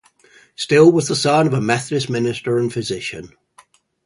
[0.55, 3.33] Still was the son of a Methodist minister and physician.